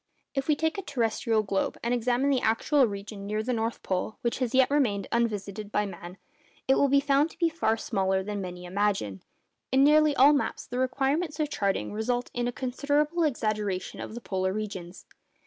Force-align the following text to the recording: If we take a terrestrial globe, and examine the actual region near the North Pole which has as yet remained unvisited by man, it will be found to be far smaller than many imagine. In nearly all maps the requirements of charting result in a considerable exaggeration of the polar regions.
If 0.33 0.47
we 0.47 0.55
take 0.55 0.79
a 0.79 0.81
terrestrial 0.81 1.43
globe, 1.43 1.77
and 1.83 1.93
examine 1.93 2.31
the 2.31 2.41
actual 2.41 2.87
region 2.87 3.27
near 3.27 3.43
the 3.43 3.53
North 3.53 3.83
Pole 3.83 4.17
which 4.21 4.39
has 4.39 4.49
as 4.49 4.55
yet 4.55 4.71
remained 4.71 5.05
unvisited 5.11 5.71
by 5.71 5.85
man, 5.85 6.17
it 6.67 6.73
will 6.73 6.87
be 6.87 6.99
found 6.99 7.29
to 7.29 7.37
be 7.37 7.49
far 7.49 7.77
smaller 7.77 8.23
than 8.23 8.41
many 8.41 8.65
imagine. 8.65 9.21
In 9.71 9.83
nearly 9.83 10.15
all 10.15 10.33
maps 10.33 10.65
the 10.65 10.79
requirements 10.79 11.39
of 11.39 11.51
charting 11.51 11.93
result 11.93 12.31
in 12.33 12.47
a 12.47 12.51
considerable 12.51 13.21
exaggeration 13.21 13.99
of 13.99 14.15
the 14.15 14.21
polar 14.21 14.51
regions. 14.53 15.05